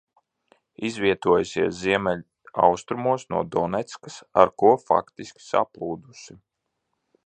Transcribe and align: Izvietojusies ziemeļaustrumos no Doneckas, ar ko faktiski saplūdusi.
Izvietojusies 0.87 1.75
ziemeļaustrumos 1.81 3.29
no 3.35 3.45
Doneckas, 3.57 4.19
ar 4.45 4.57
ko 4.63 4.75
faktiski 4.89 5.49
saplūdusi. 5.53 6.41